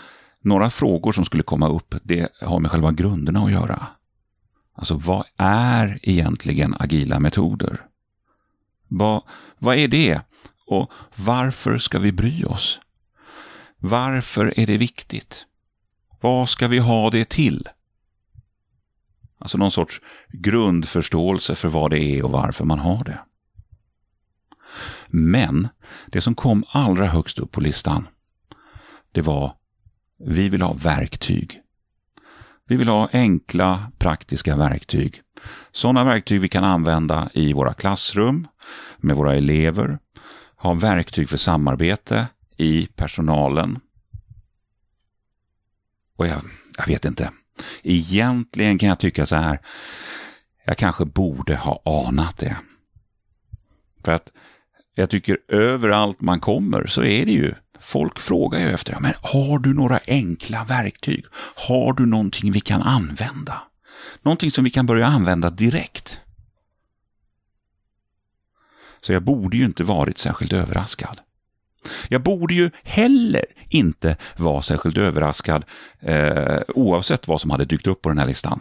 några 0.41 0.71
frågor 0.71 1.13
som 1.13 1.25
skulle 1.25 1.43
komma 1.43 1.69
upp, 1.69 1.95
det 2.03 2.29
har 2.41 2.61
med 2.61 2.71
själva 2.71 2.93
grunderna 2.93 3.45
att 3.45 3.53
göra. 3.53 3.87
Alltså 4.75 4.95
vad 4.95 5.25
är 5.37 5.99
egentligen 6.03 6.75
agila 6.79 7.21
metoder? 7.21 7.83
Vad, 8.89 9.23
vad 9.59 9.77
är 9.77 9.89
det? 9.89 10.21
Och 10.67 10.93
varför 11.15 11.79
ska 11.79 11.99
vi 11.99 12.13
bry 12.13 12.45
oss? 12.45 12.81
Varför 13.87 14.59
är 14.61 14.67
det 14.67 14.77
viktigt? 14.77 15.47
Vad 16.21 16.49
ska 16.49 16.69
vi 16.69 16.79
ha 16.79 17.11
det 17.11 17.29
till? 17.29 17.69
Alltså 19.39 19.59
någon 19.59 19.71
sorts 19.71 20.01
grundförståelse 20.29 21.55
för 21.55 21.69
vad 21.69 21.91
det 21.91 21.99
är 21.99 22.23
och 22.23 22.31
varför 22.31 22.65
man 22.65 22.79
har 22.79 23.05
det. 23.05 23.19
Men 25.09 25.69
det 26.07 26.21
som 26.21 26.35
kom 26.35 26.65
allra 26.69 27.07
högst 27.07 27.39
upp 27.39 27.53
på 27.53 27.61
listan, 27.61 28.09
det 29.13 29.23
var 29.23 29.57
vi 30.19 30.49
vill 30.49 30.63
ha 30.63 30.73
verktyg. 30.73 31.61
Vi 32.67 32.77
vill 32.77 32.89
ha 32.89 33.09
enkla, 33.13 33.93
praktiska 33.99 34.57
verktyg. 34.57 35.23
Sådana 35.73 36.05
verktyg 36.05 36.41
vi 36.41 36.49
kan 36.49 36.65
använda 36.65 37.31
i 37.35 37.53
våra 37.53 37.75
klassrum, 37.75 38.49
med 38.97 39.17
våra 39.17 39.35
elever, 39.35 39.99
ha 40.57 40.75
verktyg 40.75 41.29
för 41.29 41.37
samarbete 41.37 42.29
i 42.57 42.87
personalen. 42.87 43.81
Och 46.17 46.27
jag, 46.27 46.41
jag 46.77 46.87
vet 46.87 47.05
inte. 47.05 47.31
Egentligen 47.83 48.79
kan 48.79 48.89
jag 48.89 48.99
tycka 48.99 49.27
så 49.27 49.37
här. 49.37 49.59
Jag 50.65 50.79
kanske 50.79 51.05
borde 51.05 51.57
ha 51.57 51.83
anat 52.07 52.39
det. 52.39 52.57
För 54.05 54.13
att 54.13 54.33
jag 54.95 55.11
tycker 55.11 55.39
överallt 55.49 56.21
man 56.21 56.41
kommer 56.41 56.87
så 56.87 57.05
är 57.05 57.27
det 57.27 57.33
ju 57.33 57.55
Folk 57.85 58.19
frågar 58.19 58.61
ju 58.61 58.71
efter, 58.71 59.01
men 59.01 59.13
har 59.21 59.59
du 59.59 59.75
några 59.75 60.01
enkla 60.07 60.65
verktyg? 60.65 61.25
Har 61.57 61.93
du 61.93 62.07
någonting 62.07 62.53
vi 62.53 62.61
kan 62.61 62.83
använda? 62.83 63.63
Någonting 64.23 64.51
som 64.51 64.65
vi 64.65 64.71
kan 64.71 64.87
börja 64.87 65.07
använda 65.07 65.51
direkt? 65.51 66.21
Så 69.01 69.13
jag 69.13 69.23
borde 69.23 69.57
ju 69.57 69.65
inte 69.65 69.85
varit 69.85 70.19
särskilt 70.19 70.53
överraskad. 70.53 71.21
Jag 72.09 72.23
borde 72.23 72.55
ju 72.55 72.71
heller 72.83 73.45
inte 73.69 74.17
vara 74.37 74.63
särskilt 74.63 74.99
överraskad 74.99 75.65
eh, 76.01 76.59
oavsett 76.69 77.29
vad 77.29 77.41
som 77.41 77.51
hade 77.51 77.65
dykt 77.65 77.87
upp 77.87 78.03
på 78.03 78.09
den 78.09 78.19
här 78.19 78.27
listan. 78.27 78.61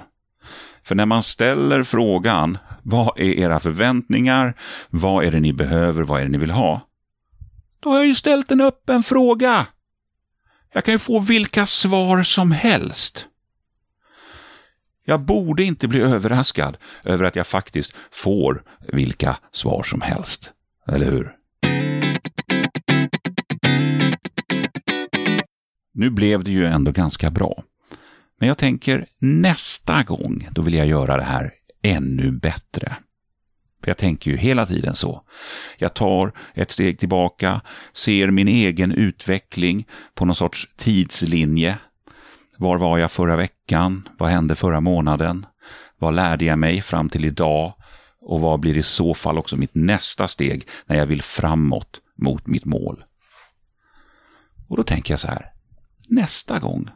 För 0.84 0.96
när 0.96 1.06
man 1.06 1.24
ställer 1.24 1.84
frågan, 1.84 2.58
vad 2.84 3.20
är 3.20 3.40
era 3.40 3.60
förväntningar? 3.60 4.54
Vad 4.90 5.26
är 5.26 5.32
det 5.32 5.40
ni 5.40 5.54
behöver? 5.54 6.04
Vad 6.04 6.20
är 6.20 6.24
det 6.24 6.32
ni 6.32 6.38
vill 6.38 6.52
ha? 6.52 6.82
Då 7.80 7.90
har 7.90 7.98
jag 7.98 8.08
ju 8.08 8.16
ställt 8.16 8.52
en 8.52 8.62
öppen 8.62 9.04
fråga. 9.04 9.66
Jag 10.74 10.84
kan 10.84 10.94
ju 10.94 11.00
få 11.00 11.20
vilka 11.20 11.66
svar 11.66 12.24
som 12.24 12.52
helst. 12.52 13.28
Jag 15.06 15.22
borde 15.22 15.64
inte 15.64 15.88
bli 15.88 16.00
överraskad 16.00 16.78
över 17.04 17.26
att 17.26 17.36
jag 17.36 17.48
faktiskt 17.48 17.96
får 18.12 18.64
vilka 18.88 19.38
svar 19.52 19.84
som 19.84 20.02
helst. 20.02 20.52
Eller 20.88 21.06
hur? 21.12 21.36
Nu 25.94 26.10
blev 26.10 26.44
det 26.44 26.52
ju 26.52 26.66
ändå 26.66 26.92
ganska 26.92 27.32
bra. 27.32 27.64
Men 28.40 28.48
jag 28.48 28.58
tänker 28.58 29.06
nästa 29.20 30.04
gång, 30.04 30.48
då 30.52 30.62
vill 30.62 30.74
jag 30.74 30.88
göra 30.88 31.18
det 31.18 31.24
här 31.24 31.52
ännu 31.82 32.32
bättre. 32.32 32.98
För 33.84 33.90
jag 33.90 33.98
tänker 33.98 34.32
ju 34.32 34.38
hela 34.38 34.66
tiden 34.66 34.96
så. 34.96 35.24
Jag 35.78 35.94
tar 35.94 36.32
ett 36.54 36.72
steg 36.72 37.00
tillbaka, 37.00 37.62
ser 37.94 38.32
min 38.32 38.48
egen 38.48 38.92
utveckling 38.92 39.88
på 40.14 40.26
någon 40.26 40.36
sorts 40.36 40.70
tidslinje. 40.78 41.78
Var 42.58 42.78
var 42.78 42.98
jag 42.98 43.12
förra 43.12 43.36
veckan? 43.36 44.10
Vad 44.18 44.30
hände 44.30 44.56
förra 44.56 44.80
månaden? 44.80 45.46
Vad 45.98 46.14
lärde 46.14 46.46
jag 46.46 46.60
mig 46.60 46.82
fram 46.82 47.10
till 47.10 47.26
idag? 47.26 47.74
Och 48.22 48.42
vad 48.42 48.60
blir 48.60 48.78
i 48.78 48.84
så 48.84 49.14
fall 49.14 49.38
också 49.38 49.58
mitt 49.58 49.76
nästa 49.76 50.28
steg 50.28 50.68
när 50.86 50.96
jag 50.96 51.06
vill 51.06 51.22
framåt 51.22 52.02
mot 52.16 52.48
mitt 52.48 52.66
mål? 52.66 53.04
Och 54.68 54.78
då 54.78 54.84
tänker 54.84 55.14
jag 55.14 55.20
så 55.20 55.28
här, 55.28 55.53
nästa 56.16 56.60
gång, 56.60 56.90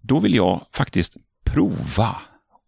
då 0.00 0.20
vill 0.20 0.34
jag 0.34 0.66
faktiskt 0.72 1.16
prova 1.44 2.16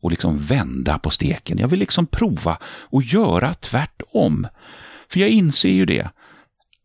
och 0.02 0.10
liksom 0.10 0.38
vända 0.38 0.98
på 0.98 1.10
steken. 1.10 1.58
Jag 1.58 1.68
vill 1.68 1.78
liksom 1.78 2.06
prova 2.06 2.58
och 2.64 3.02
göra 3.02 3.54
tvärtom. 3.54 4.46
För 5.08 5.20
jag 5.20 5.28
inser 5.28 5.70
ju 5.70 5.86
det. 5.86 6.10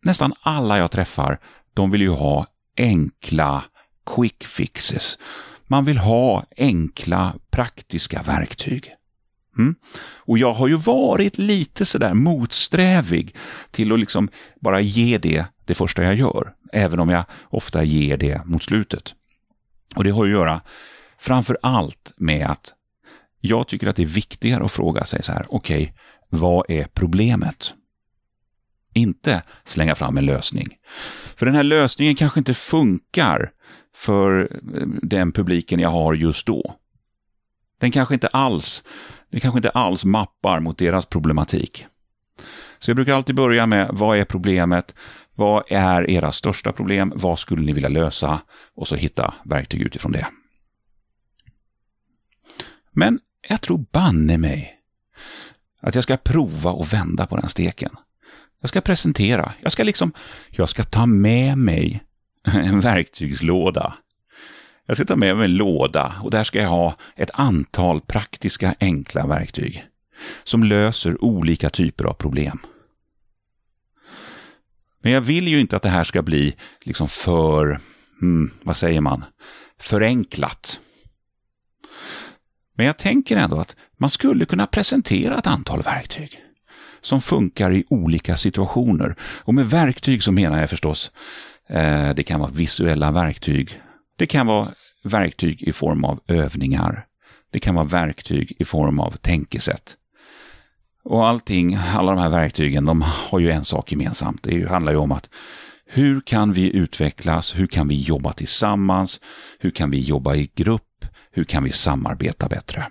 Nästan 0.02 0.34
alla 0.42 0.78
jag 0.78 0.92
träffar, 0.92 1.40
de 1.74 1.92
vill 1.92 2.02
ju 2.02 2.10
ha 2.10 2.48
enkla 2.78 3.64
quick 4.16 4.44
fixes. 4.44 5.18
Man 5.68 5.86
vill 5.86 5.98
ha 5.98 6.46
enkla 6.58 7.36
praktiska 7.50 8.22
verktyg. 8.22 8.94
Mm. 9.58 9.76
Och 10.16 10.38
jag 10.38 10.54
har 10.54 10.68
ju 10.68 10.76
varit 10.76 11.38
lite 11.38 11.86
sådär 11.86 12.14
motsträvig 12.14 13.36
till 13.72 13.92
att 13.92 14.00
liksom 14.00 14.30
bara 14.62 14.82
ge 14.82 15.18
det 15.18 15.46
det 15.66 15.76
första 15.76 16.04
jag 16.04 16.16
gör, 16.16 16.54
även 16.74 17.00
om 17.00 17.10
jag 17.10 17.26
ofta 17.44 17.84
ger 17.84 18.18
det 18.18 18.46
mot 18.46 18.64
slutet. 18.64 19.14
Och 19.96 20.04
det 20.04 20.10
har 20.10 20.26
att 20.26 20.32
göra 20.32 20.62
framför 21.18 21.58
allt 21.62 22.14
med 22.18 22.48
att 22.48 22.74
jag 23.40 23.68
tycker 23.68 23.88
att 23.88 23.96
det 23.96 24.04
är 24.04 24.08
viktigare 24.08 24.66
att 24.66 24.72
fråga 24.72 25.06
sig 25.06 25.24
så 25.24 25.32
här, 25.32 25.46
okej, 25.50 25.84
okay, 25.84 25.94
vad 26.30 26.66
är 26.70 26.88
problemet? 26.94 27.74
Inte 28.94 29.44
slänga 29.64 29.96
fram 29.96 30.18
en 30.18 30.26
lösning. 30.26 30.68
För 31.36 31.46
den 31.46 31.56
här 31.56 31.64
lösningen 31.64 32.16
kanske 32.16 32.40
inte 32.40 32.54
funkar 32.54 33.52
för 33.96 34.42
eh, 34.42 34.88
den 35.02 35.32
publiken 35.32 35.80
jag 35.80 35.90
har 35.90 36.14
just 36.14 36.48
då. 36.48 36.76
Den 37.80 37.92
kanske 37.92 38.14
inte 38.14 38.28
alls, 38.28 38.84
den 39.30 39.40
kanske 39.40 39.58
inte 39.58 39.70
alls 39.70 40.06
mappar 40.06 40.60
mot 40.60 40.78
deras 40.78 41.06
problematik. 41.06 41.86
Så 42.80 42.90
jag 42.90 42.96
brukar 42.96 43.14
alltid 43.14 43.36
börja 43.36 43.66
med, 43.66 43.90
vad 43.94 44.18
är 44.18 44.26
problemet? 44.26 44.96
Vad 45.38 45.64
är 45.68 46.10
era 46.10 46.32
största 46.32 46.72
problem? 46.72 47.14
Vad 47.16 47.40
skulle 47.40 47.66
ni 47.66 47.74
vilja 47.74 47.90
lösa? 47.90 48.42
Och 48.76 48.88
så 48.88 48.96
hitta 48.96 49.34
verktyg 49.46 49.82
utifrån 49.82 50.12
det. 50.12 50.28
Men 52.92 53.20
jag 53.48 53.62
tror 53.62 53.86
banne 53.92 54.38
mig 54.38 54.80
att 55.80 55.96
jag 55.96 56.04
ska 56.04 56.18
prova 56.18 56.72
och 56.72 56.94
vända 56.94 57.28
på 57.28 57.38
den 57.38 57.50
steken. 57.50 57.92
Jag 58.62 58.70
ska 58.70 58.82
presentera. 58.82 59.52
Jag 59.62 59.72
ska 59.72 59.84
liksom, 59.84 60.12
jag 60.50 60.70
ska 60.70 60.84
ta 60.84 61.06
med 61.06 61.58
mig 61.58 62.04
en 62.54 62.80
verktygslåda. 62.80 63.94
Jag 64.86 64.98
ska 64.98 65.06
ta 65.06 65.16
med 65.16 65.38
mig 65.38 65.46
en 65.46 65.56
låda 65.56 66.16
och 66.24 66.32
där 66.32 66.44
ska 66.44 66.62
jag 66.62 66.70
ha 66.70 66.96
ett 67.16 67.32
antal 67.34 68.02
praktiska 68.02 68.76
enkla 68.80 69.28
verktyg 69.28 69.86
som 70.44 70.64
löser 70.64 71.24
olika 71.24 71.70
typer 71.70 72.06
av 72.06 72.14
problem. 72.14 72.60
Men 75.02 75.12
jag 75.12 75.22
vill 75.22 75.48
ju 75.48 75.60
inte 75.60 75.76
att 75.76 75.82
det 75.82 75.90
här 75.90 76.04
ska 76.04 76.22
bli 76.22 76.56
liksom 76.84 77.08
för, 77.08 77.80
hmm, 78.22 78.52
vad 78.64 78.78
säger 78.78 79.02
man, 79.02 79.24
förenklat. 79.80 80.80
Men 82.76 82.86
jag 82.86 82.98
tänker 82.98 83.38
ändå 83.38 83.60
att 83.60 83.76
man 83.98 84.10
skulle 84.10 84.46
kunna 84.46 84.68
presentera 84.68 85.38
ett 85.38 85.48
antal 85.48 85.82
verktyg 85.82 86.44
som 87.02 87.22
funkar 87.22 87.72
i 87.72 87.84
olika 87.90 88.38
situationer. 88.38 89.16
Och 89.22 89.54
med 89.54 89.70
verktyg 89.70 90.24
så 90.24 90.32
menar 90.32 90.60
jag 90.60 90.70
förstås, 90.70 91.12
eh, 91.70 92.10
det 92.10 92.24
kan 92.24 92.40
vara 92.40 92.52
visuella 92.52 93.12
verktyg, 93.12 93.82
det 94.18 94.26
kan 94.26 94.48
vara 94.48 94.74
verktyg 95.04 95.64
i 95.64 95.74
form 95.74 96.04
av 96.04 96.20
övningar, 96.28 97.06
det 97.52 97.60
kan 97.60 97.76
vara 97.76 97.86
verktyg 97.86 98.56
i 98.60 98.66
form 98.66 99.00
av 99.00 99.12
tänkesätt. 99.12 99.96
Och 101.10 101.28
allting, 101.28 101.76
alla 101.76 102.12
de 102.12 102.22
här 102.22 102.30
verktygen, 102.30 102.86
de 102.86 103.02
har 103.02 103.40
ju 103.40 103.52
en 103.52 103.66
sak 103.66 103.92
gemensamt. 103.92 104.44
Det 104.44 104.70
handlar 104.70 104.92
ju 104.92 104.98
om 104.98 105.12
att 105.12 105.30
hur 105.86 106.22
kan 106.22 106.54
vi 106.54 106.76
utvecklas? 106.76 107.56
Hur 107.56 107.68
kan 107.68 107.88
vi 107.88 108.02
jobba 108.02 108.34
tillsammans? 108.34 109.20
Hur 109.60 109.72
kan 109.72 109.92
vi 109.92 110.00
jobba 110.00 110.36
i 110.36 110.52
grupp? 110.56 111.06
Hur 111.32 111.44
kan 111.44 111.64
vi 111.64 111.72
samarbeta 111.72 112.48
bättre? 112.48 112.90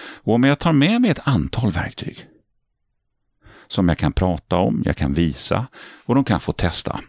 Och 0.00 0.34
om 0.34 0.44
jag 0.44 0.58
tar 0.58 0.72
med 0.72 1.00
mig 1.00 1.10
ett 1.10 1.20
antal 1.28 1.72
verktyg 1.72 2.26
som 3.68 3.88
jag 3.88 3.98
kan 3.98 4.12
prata 4.12 4.56
om, 4.56 4.82
jag 4.84 4.96
kan 4.96 5.14
visa 5.14 5.66
och 6.04 6.14
de 6.14 6.24
kan 6.24 6.40
få 6.40 6.52
testa, 6.52 7.00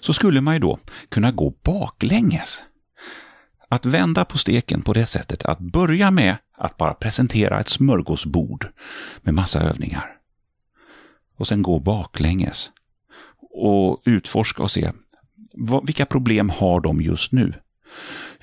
så 0.00 0.12
skulle 0.12 0.40
man 0.40 0.54
ju 0.54 0.60
då 0.60 0.78
kunna 1.08 1.30
gå 1.30 1.54
baklänges. 1.62 2.64
Att 3.68 3.86
vända 3.86 4.24
på 4.24 4.38
steken 4.38 4.82
på 4.82 4.92
det 4.92 5.06
sättet 5.06 5.42
att 5.42 5.58
börja 5.58 6.10
med 6.10 6.36
att 6.56 6.76
bara 6.76 6.94
presentera 6.94 7.60
ett 7.60 7.68
smörgåsbord 7.68 8.68
med 9.22 9.34
massa 9.34 9.60
övningar. 9.60 10.16
Och 11.36 11.48
sen 11.48 11.62
gå 11.62 11.78
baklänges 11.78 12.70
och 13.50 14.02
utforska 14.04 14.62
och 14.62 14.70
se 14.70 14.92
vad, 15.54 15.86
vilka 15.86 16.06
problem 16.06 16.50
har 16.50 16.80
de 16.80 17.00
just 17.00 17.32
nu? 17.32 17.54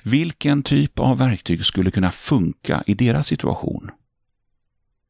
Vilken 0.02 0.62
typ 0.62 0.98
av 0.98 1.18
verktyg 1.18 1.64
skulle 1.64 1.90
kunna 1.90 2.10
funka 2.10 2.82
i 2.86 2.94
deras 2.94 3.26
situation? 3.26 3.90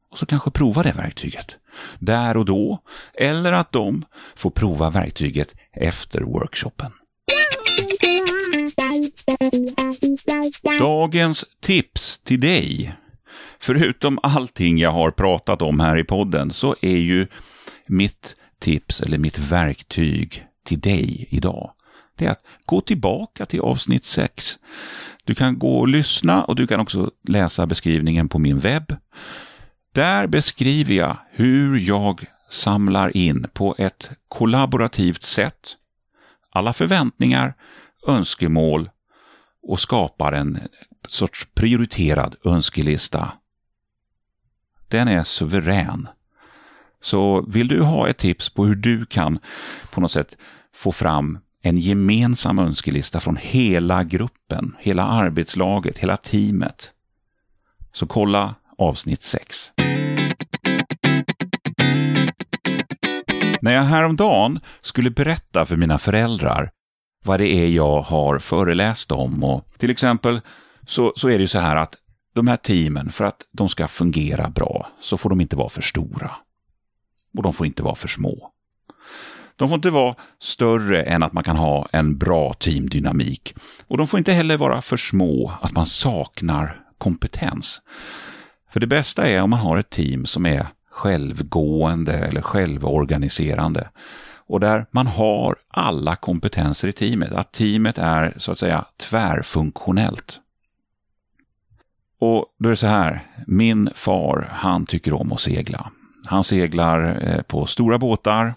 Och 0.09 0.19
så 0.19 0.25
kanske 0.25 0.51
prova 0.51 0.83
det 0.83 0.91
verktyget 0.91 1.57
där 1.99 2.37
och 2.37 2.45
då, 2.45 2.79
eller 3.13 3.51
att 3.51 3.71
de 3.71 4.05
får 4.35 4.49
prova 4.49 4.89
verktyget 4.89 5.55
efter 5.71 6.21
workshopen. 6.21 6.91
Dagens 10.79 11.45
tips 11.61 12.19
till 12.23 12.39
dig. 12.39 12.95
Förutom 13.59 14.19
allting 14.23 14.77
jag 14.77 14.91
har 14.91 15.11
pratat 15.11 15.61
om 15.61 15.79
här 15.79 15.97
i 15.97 16.03
podden 16.03 16.53
så 16.53 16.75
är 16.81 16.97
ju 16.97 17.27
mitt 17.87 18.35
tips 18.59 19.01
eller 19.01 19.17
mitt 19.17 19.39
verktyg 19.39 20.45
till 20.65 20.79
dig 20.79 21.27
idag 21.29 21.73
det 22.15 22.25
är 22.25 22.31
att 22.31 22.43
gå 22.65 22.81
tillbaka 22.81 23.45
till 23.45 23.59
avsnitt 23.59 24.05
6. 24.05 24.59
Du 25.23 25.35
kan 25.35 25.59
gå 25.59 25.77
och 25.77 25.87
lyssna 25.87 26.43
och 26.43 26.55
du 26.55 26.67
kan 26.67 26.79
också 26.79 27.11
läsa 27.27 27.65
beskrivningen 27.65 28.29
på 28.29 28.39
min 28.39 28.59
webb. 28.59 28.95
Där 29.91 30.27
beskriver 30.27 30.93
jag 30.93 31.17
hur 31.31 31.79
jag 31.79 32.25
samlar 32.49 33.17
in 33.17 33.47
på 33.53 33.75
ett 33.77 34.11
kollaborativt 34.27 35.21
sätt 35.21 35.77
alla 36.55 36.73
förväntningar, 36.73 37.53
önskemål 38.07 38.89
och 39.63 39.79
skapar 39.79 40.33
en 40.33 40.59
sorts 41.09 41.47
prioriterad 41.53 42.35
önskelista. 42.45 43.31
Den 44.87 45.07
är 45.07 45.23
suverän. 45.23 46.07
Så 47.01 47.41
vill 47.41 47.67
du 47.67 47.81
ha 47.81 48.07
ett 48.07 48.17
tips 48.17 48.49
på 48.49 48.65
hur 48.65 48.75
du 48.75 49.05
kan 49.05 49.39
på 49.91 50.01
något 50.01 50.11
sätt 50.11 50.37
få 50.75 50.91
fram 50.91 51.39
en 51.61 51.77
gemensam 51.77 52.59
önskelista 52.59 53.19
från 53.19 53.37
hela 53.37 54.03
gruppen, 54.03 54.75
hela 54.79 55.03
arbetslaget, 55.03 55.97
hela 55.97 56.17
teamet. 56.17 56.91
Så 57.91 58.07
kolla 58.07 58.55
avsnitt 58.77 59.21
6. 59.21 59.71
När 63.61 63.73
jag 63.73 63.83
häromdagen 63.83 64.59
skulle 64.81 65.09
berätta 65.09 65.65
för 65.65 65.75
mina 65.75 65.97
föräldrar 65.97 66.71
vad 67.23 67.39
det 67.39 67.47
är 67.47 67.67
jag 67.67 68.01
har 68.01 68.39
föreläst 68.39 69.11
om 69.11 69.43
och 69.43 69.67
till 69.77 69.89
exempel 69.89 70.41
så, 70.87 71.13
så 71.15 71.27
är 71.27 71.33
det 71.33 71.41
ju 71.41 71.47
så 71.47 71.59
här 71.59 71.75
att 71.75 71.95
de 72.33 72.47
här 72.47 72.57
teamen, 72.57 73.11
för 73.11 73.25
att 73.25 73.41
de 73.51 73.69
ska 73.69 73.87
fungera 73.87 74.49
bra, 74.49 74.87
så 74.99 75.17
får 75.17 75.29
de 75.29 75.41
inte 75.41 75.55
vara 75.55 75.69
för 75.69 75.81
stora. 75.81 76.31
Och 77.37 77.43
de 77.43 77.53
får 77.53 77.65
inte 77.65 77.83
vara 77.83 77.95
för 77.95 78.07
små. 78.07 78.49
De 79.55 79.69
får 79.69 79.75
inte 79.75 79.89
vara 79.89 80.15
större 80.41 81.03
än 81.03 81.23
att 81.23 81.33
man 81.33 81.43
kan 81.43 81.55
ha 81.55 81.87
en 81.91 82.17
bra 82.17 82.53
teamdynamik. 82.53 83.55
Och 83.87 83.97
de 83.97 84.07
får 84.07 84.17
inte 84.17 84.33
heller 84.33 84.57
vara 84.57 84.81
för 84.81 84.97
små, 84.97 85.53
att 85.61 85.71
man 85.71 85.85
saknar 85.85 86.81
kompetens. 86.97 87.81
För 88.71 88.79
det 88.79 88.87
bästa 88.87 89.27
är 89.27 89.41
om 89.41 89.49
man 89.49 89.59
har 89.59 89.77
ett 89.77 89.89
team 89.89 90.25
som 90.25 90.45
är 90.45 90.67
självgående 90.91 92.13
eller 92.13 92.41
självorganiserande. 92.41 93.89
Och 94.47 94.59
där 94.59 94.85
man 94.91 95.07
har 95.07 95.55
alla 95.67 96.15
kompetenser 96.15 96.87
i 96.87 96.91
teamet, 96.91 97.31
att 97.31 97.51
teamet 97.51 97.97
är 97.97 98.33
så 98.37 98.51
att 98.51 98.57
säga 98.57 98.85
tvärfunktionellt. 98.97 100.39
Och 102.19 102.45
då 102.59 102.69
är 102.69 102.71
det 102.71 102.77
så 102.77 102.87
här, 102.87 103.19
min 103.47 103.89
far, 103.95 104.47
han 104.51 104.85
tycker 104.85 105.13
om 105.13 105.31
att 105.31 105.39
segla. 105.39 105.91
Han 106.25 106.43
seglar 106.43 107.27
eh, 107.27 107.41
på 107.41 107.65
stora 107.65 107.97
båtar. 107.97 108.53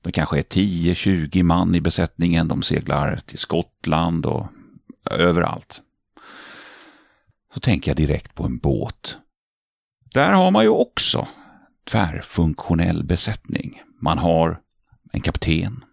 Det 0.00 0.12
kanske 0.12 0.38
är 0.38 0.42
10-20 0.42 1.42
man 1.42 1.74
i 1.74 1.80
besättningen. 1.80 2.48
De 2.48 2.62
seglar 2.62 3.20
till 3.26 3.38
Skottland 3.38 4.26
och 4.26 4.46
överallt. 5.10 5.80
Så 7.54 7.60
tänker 7.60 7.90
jag 7.90 7.96
direkt 7.96 8.34
på 8.34 8.44
en 8.44 8.58
båt. 8.58 9.18
Där 10.14 10.32
har 10.32 10.50
man 10.50 10.62
ju 10.62 10.68
också 10.68 11.28
tvärfunktionell 11.90 13.04
besättning. 13.04 13.82
Man 14.00 14.18
har 14.18 14.60
en 15.12 15.20
kapten 15.20 15.84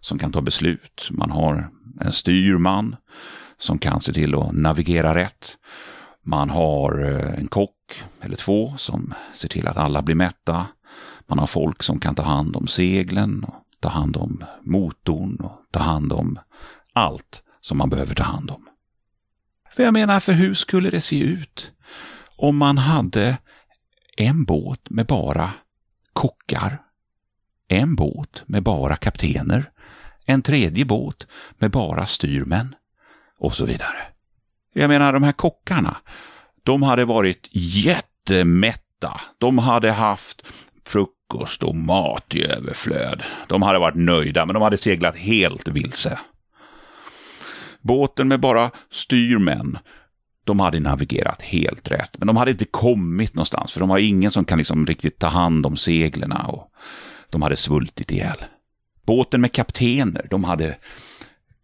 som 0.00 0.18
kan 0.18 0.32
ta 0.32 0.40
beslut. 0.40 1.08
Man 1.10 1.30
har 1.30 1.70
en 2.00 2.12
styrman 2.12 2.96
som 3.58 3.78
kan 3.78 4.00
se 4.00 4.12
till 4.12 4.34
att 4.34 4.52
navigera 4.52 5.14
rätt. 5.14 5.56
Man 6.22 6.50
har 6.50 7.04
eh, 7.04 7.38
en 7.38 7.46
kock 7.46 8.02
eller 8.20 8.36
två 8.36 8.74
som 8.76 9.14
ser 9.34 9.48
till 9.48 9.68
att 9.68 9.76
alla 9.76 10.02
blir 10.02 10.14
mätta. 10.14 10.66
Man 11.26 11.38
har 11.38 11.46
folk 11.46 11.82
som 11.82 12.00
kan 12.00 12.14
ta 12.14 12.22
hand 12.22 12.56
om 12.56 12.66
seglen, 12.66 13.44
och 13.44 13.54
ta 13.80 13.88
hand 13.88 14.16
om 14.16 14.44
motorn 14.62 15.36
och 15.36 15.60
ta 15.70 15.80
hand 15.80 16.12
om 16.12 16.38
allt 16.92 17.42
som 17.60 17.78
man 17.78 17.90
behöver 17.90 18.14
ta 18.14 18.22
hand 18.22 18.50
om. 18.50 18.68
För 19.76 19.82
jag 19.82 19.92
menar, 19.92 20.20
för 20.20 20.32
hur 20.32 20.54
skulle 20.54 20.90
det 20.90 21.00
se 21.00 21.20
ut 21.20 21.72
om 22.36 22.56
man 22.56 22.78
hade 22.78 23.38
en 24.16 24.44
båt 24.44 24.90
med 24.90 25.06
bara 25.06 25.52
kockar, 26.12 26.82
en 27.68 27.94
båt 27.94 28.42
med 28.46 28.62
bara 28.62 28.96
kaptener, 28.96 29.70
en 30.26 30.42
tredje 30.42 30.84
båt 30.84 31.26
med 31.58 31.70
bara 31.70 32.06
styrmän 32.06 32.74
och 33.38 33.54
så 33.54 33.64
vidare. 33.64 33.98
Jag 34.72 34.88
menar, 34.88 35.12
de 35.12 35.22
här 35.22 35.32
kockarna, 35.32 35.96
de 36.62 36.82
hade 36.82 37.04
varit 37.04 37.48
jättemätta. 37.52 39.20
De 39.38 39.58
hade 39.58 39.92
haft 39.92 40.46
frukost 40.86 41.62
och 41.62 41.76
mat 41.76 42.34
i 42.34 42.44
överflöd. 42.44 43.22
De 43.46 43.62
hade 43.62 43.78
varit 43.78 43.96
nöjda, 43.96 44.46
men 44.46 44.54
de 44.54 44.62
hade 44.62 44.76
seglat 44.76 45.16
helt 45.16 45.68
vilse. 45.68 46.18
Båten 47.80 48.28
med 48.28 48.40
bara 48.40 48.70
styrmän, 48.90 49.78
de 50.44 50.60
hade 50.60 50.80
navigerat 50.80 51.42
helt 51.42 51.90
rätt. 51.90 52.18
Men 52.18 52.26
de 52.26 52.36
hade 52.36 52.50
inte 52.50 52.64
kommit 52.64 53.34
någonstans, 53.34 53.72
för 53.72 53.80
de 53.80 53.90
har 53.90 53.98
ingen 53.98 54.30
som 54.30 54.44
kan 54.44 54.58
liksom 54.58 54.86
riktigt 54.86 55.18
ta 55.18 55.26
hand 55.26 55.66
om 55.66 55.76
seglerna 55.76 56.46
och 56.46 56.70
de 57.34 57.42
hade 57.42 57.56
svultit 57.56 58.12
ihjäl. 58.12 58.36
Båten 59.06 59.40
med 59.40 59.52
kaptener, 59.52 60.26
de 60.30 60.44
hade 60.44 60.76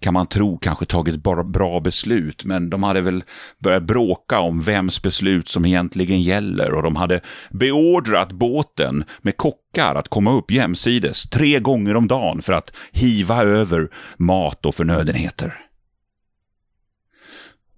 kan 0.00 0.14
man 0.14 0.26
tro, 0.26 0.58
kanske 0.58 0.84
tagit 0.84 1.22
bra 1.44 1.80
beslut, 1.80 2.44
men 2.44 2.70
de 2.70 2.82
hade 2.82 3.00
väl 3.00 3.24
börjat 3.62 3.82
bråka 3.82 4.40
om 4.40 4.60
vems 4.60 5.02
beslut 5.02 5.48
som 5.48 5.64
egentligen 5.64 6.22
gäller 6.22 6.74
och 6.74 6.82
de 6.82 6.96
hade 6.96 7.20
beordrat 7.50 8.32
båten 8.32 9.04
med 9.22 9.36
kockar 9.36 9.94
att 9.94 10.08
komma 10.08 10.32
upp 10.32 10.50
jämsides 10.50 11.22
tre 11.22 11.58
gånger 11.58 11.96
om 11.96 12.08
dagen 12.08 12.42
för 12.42 12.52
att 12.52 12.72
hiva 12.92 13.44
över 13.44 13.88
mat 14.16 14.66
och 14.66 14.74
förnödenheter. 14.74 15.58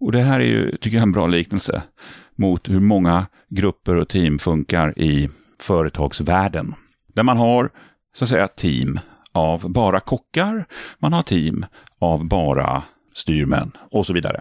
Och 0.00 0.12
det 0.12 0.22
här 0.22 0.40
är 0.40 0.44
ju, 0.44 0.76
tycker 0.76 0.96
jag, 0.96 1.02
en 1.02 1.12
bra 1.12 1.26
liknelse 1.26 1.82
mot 2.36 2.68
hur 2.68 2.80
många 2.80 3.26
grupper 3.48 3.96
och 3.96 4.08
team 4.08 4.38
funkar 4.38 4.98
i 4.98 5.28
företagsvärlden. 5.58 6.74
Där 7.14 7.22
man 7.22 7.36
har, 7.36 7.70
så 8.14 8.24
att 8.24 8.28
säga, 8.28 8.48
team 8.48 9.00
av 9.32 9.70
bara 9.70 10.00
kockar, 10.00 10.64
man 10.98 11.12
har 11.12 11.22
team 11.22 11.66
av 11.98 12.24
bara 12.24 12.82
styrmän 13.14 13.72
och 13.90 14.06
så 14.06 14.12
vidare. 14.12 14.40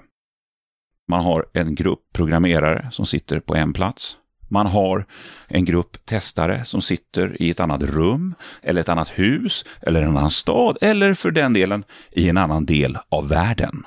Man 1.07 1.23
har 1.23 1.45
en 1.53 1.75
grupp 1.75 1.99
programmerare 2.13 2.88
som 2.91 3.05
sitter 3.05 3.39
på 3.39 3.55
en 3.55 3.73
plats. 3.73 4.17
Man 4.49 4.67
har 4.67 5.05
en 5.47 5.65
grupp 5.65 6.05
testare 6.05 6.65
som 6.65 6.81
sitter 6.81 7.41
i 7.41 7.49
ett 7.49 7.60
annat 7.60 7.81
rum, 7.81 8.36
eller 8.62 8.81
ett 8.81 8.89
annat 8.89 9.10
hus, 9.10 9.65
eller 9.81 10.01
en 10.01 10.17
annan 10.17 10.31
stad, 10.31 10.77
eller 10.81 11.13
för 11.13 11.31
den 11.31 11.53
delen 11.53 11.84
i 12.12 12.29
en 12.29 12.38
annan 12.38 12.65
del 12.65 12.97
av 13.10 13.27
världen. 13.27 13.86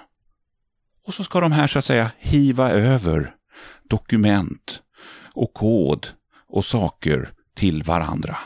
Och 1.07 1.15
så 1.15 1.25
ska 1.25 1.41
de 1.41 1.53
här 1.53 1.67
så 1.67 1.79
att 1.79 1.85
säga 1.85 2.11
hiva 2.19 2.71
över 2.71 3.35
dokument 3.89 4.83
och 5.35 5.55
kod 5.55 6.07
och 6.49 6.65
saker 6.65 7.31
till 7.55 7.83
varandra. 7.83 8.39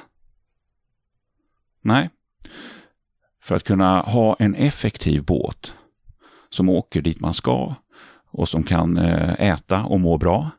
Nej, 1.80 2.10
för 3.42 3.54
att 3.54 3.64
kunna 3.64 4.00
ha 4.00 4.36
en 4.38 4.54
effektiv 4.54 5.24
båt 5.24 5.74
som 6.50 6.68
åker 6.68 7.02
dit 7.02 7.20
man 7.20 7.34
ska 7.34 7.74
och 8.30 8.48
som 8.48 8.62
kan 8.62 8.96
eh, 8.96 9.40
äta 9.40 9.84
och 9.84 10.00
må 10.00 10.18
bra, 10.18 10.50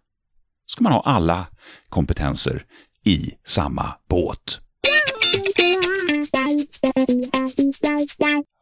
ska 0.66 0.84
man 0.84 0.94
ha 0.94 1.02
alla 1.02 1.48
kompetenser 1.90 2.66
i 3.04 3.32
samma 3.44 3.94
båt. 4.08 4.60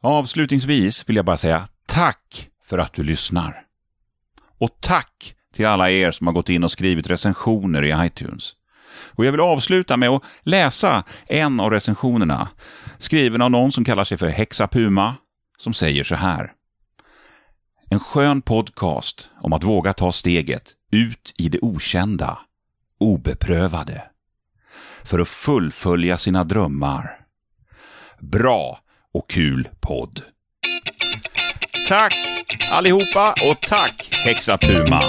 Avslutningsvis 0.02 1.10
vill 1.10 1.16
jag 1.16 1.26
bara 1.26 1.38
säga 1.38 1.68
tack 1.86 2.50
för 2.64 2.78
att 2.78 2.94
du 2.94 3.04
lyssnar. 3.04 3.64
Och 4.58 4.78
tack 4.80 5.36
till 5.54 5.66
alla 5.66 5.92
er 5.92 6.12
som 6.12 6.28
har 6.28 6.34
gått 6.34 6.50
in 6.50 6.64
och 6.64 6.72
skrivit 6.72 7.08
recensioner 7.08 7.84
i 7.84 8.08
iTunes. 8.08 8.54
Och 9.00 9.26
jag 9.26 9.32
vill 9.32 9.42
avsluta 9.42 9.98
med 9.98 10.10
att 10.10 10.24
läsa 10.42 11.04
en 11.28 11.60
av 11.60 11.72
recensionerna, 11.72 12.48
skriven 12.98 13.42
av 13.42 13.52
någon 13.52 13.72
som 13.72 13.84
kallar 13.84 14.04
sig 14.04 14.18
för 14.18 14.28
Hexapuma, 14.28 15.16
som 15.58 15.74
säger 15.74 16.04
så 16.04 16.16
här. 16.16 16.54
En 17.90 18.00
skön 18.00 18.42
podcast 18.42 19.30
om 19.42 19.54
att 19.54 19.64
våga 19.64 19.94
ta 19.94 20.12
steget 20.12 20.74
ut 20.92 21.34
i 21.38 21.50
det 21.50 21.60
okända, 21.62 22.40
obeprövade, 23.00 24.04
för 25.04 25.20
att 25.20 25.28
fullfölja 25.28 26.18
sina 26.18 26.44
drömmar. 26.44 27.20
Bra 28.20 28.80
och 29.14 29.30
kul 29.30 29.70
podd! 29.80 30.22
Tack 31.88 32.14
allihopa 32.72 33.32
och 33.32 33.62
tack 33.62 34.10
Hexapuma! 34.12 35.02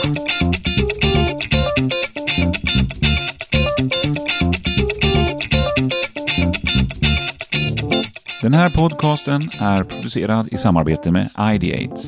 Den 8.42 8.54
här 8.54 8.70
podcasten 8.70 9.50
är 9.58 9.84
producerad 9.84 10.48
i 10.52 10.56
samarbete 10.56 11.12
med 11.12 11.30
Ideate. 11.54 12.00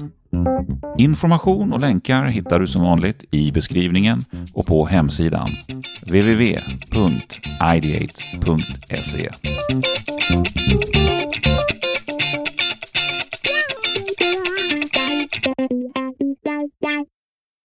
Information 0.98 1.72
och 1.72 1.80
länkar 1.80 2.24
hittar 2.24 2.60
du 2.60 2.66
som 2.66 2.82
vanligt 2.82 3.24
i 3.30 3.52
beskrivningen 3.52 4.24
och 4.54 4.66
på 4.66 4.86
hemsidan 4.86 5.50
www.ideate.se. 6.02 7.10